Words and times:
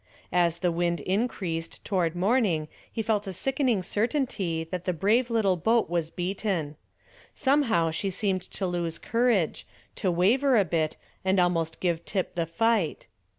As 0.33 0.57
the 0.57 0.71
wind 0.71 0.99
increased 1.01 1.85
toward 1.85 2.15
morning 2.15 2.67
he 2.91 3.03
felt 3.03 3.27
a 3.27 3.33
sickening 3.33 3.83
certainty 3.83 4.63
that 4.63 4.85
the 4.85 4.93
brave 4.97 5.29
little 5.29 5.57
boat 5.57 5.91
was 5.91 6.09
beaten. 6.09 6.75
Somehow 7.35 7.91
she 7.91 8.09
seemed 8.09 8.41
to 8.49 8.65
lose 8.65 8.97
courage, 8.97 9.67
to 9.97 10.09
waver 10.11 10.57
a 10.57 10.65
bit 10.65 10.97
and 11.23 11.39
almost 11.39 11.79
give 11.79 12.03
tip 12.03 12.33
the 12.33 12.47
fight. 12.47 13.05